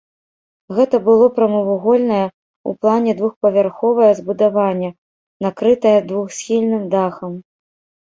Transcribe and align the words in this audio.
Гэта 0.77 0.95
было 1.07 1.27
прамавугольнае 1.35 2.23
ў 2.23 2.71
плане 2.87 3.11
двухпавярховае 3.21 4.11
збудаванне, 4.23 4.91
накрытае 5.49 5.97
двухсхільным 6.11 6.83
дахам. 6.99 7.33